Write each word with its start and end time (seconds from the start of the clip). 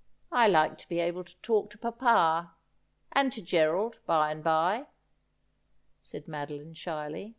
'I 0.30 0.46
like 0.46 0.78
to 0.78 0.88
be 0.88 1.00
able 1.00 1.24
to 1.24 1.34
talk 1.38 1.68
to 1.70 1.78
papa— 1.78 2.54
and 3.10 3.32
to 3.32 3.42
Gerald, 3.42 3.98
by 4.06 4.30
and 4.30 4.44
by,' 4.44 4.86
said 6.00 6.28
Madoline 6.28 6.76
shyly. 6.76 7.34